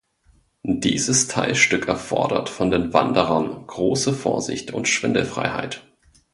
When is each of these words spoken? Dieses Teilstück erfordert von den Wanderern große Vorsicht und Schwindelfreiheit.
Dieses 0.63 1.27
Teilstück 1.27 1.87
erfordert 1.87 2.49
von 2.49 2.71
den 2.71 2.91
Wanderern 2.91 3.67
große 3.67 4.13
Vorsicht 4.13 4.73
und 4.73 4.87
Schwindelfreiheit. 4.87 5.83